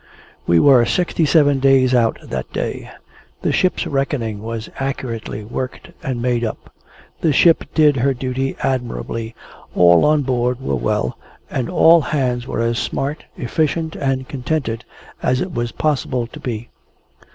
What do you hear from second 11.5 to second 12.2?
and all